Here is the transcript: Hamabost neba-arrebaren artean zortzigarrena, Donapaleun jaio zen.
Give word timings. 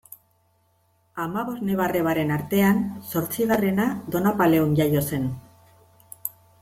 Hamabost 1.25 1.59
neba-arrebaren 1.67 2.33
artean 2.37 2.81
zortzigarrena, 3.11 3.87
Donapaleun 4.17 4.75
jaio 4.81 5.05
zen. 5.13 5.29